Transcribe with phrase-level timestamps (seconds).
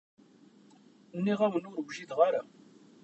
[1.17, 2.41] Nniɣ-awen ur wjideɣ ara.